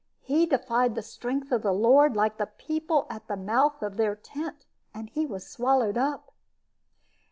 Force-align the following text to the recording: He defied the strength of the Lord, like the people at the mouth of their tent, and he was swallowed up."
He 0.23 0.47
defied 0.47 0.95
the 0.95 1.03
strength 1.03 1.51
of 1.51 1.61
the 1.61 1.71
Lord, 1.71 2.15
like 2.15 2.37
the 2.37 2.47
people 2.47 3.05
at 3.11 3.27
the 3.27 3.37
mouth 3.37 3.83
of 3.83 3.97
their 3.97 4.15
tent, 4.15 4.65
and 4.95 5.07
he 5.11 5.27
was 5.27 5.45
swallowed 5.47 5.95
up." 5.95 6.31